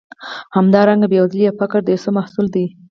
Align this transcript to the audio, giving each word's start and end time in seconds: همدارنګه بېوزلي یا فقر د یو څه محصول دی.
همدارنګه 0.55 1.07
بېوزلي 1.11 1.43
یا 1.45 1.53
فقر 1.59 1.79
د 1.83 1.87
یو 1.93 2.01
څه 2.05 2.09
محصول 2.17 2.47
دی. 2.55 2.65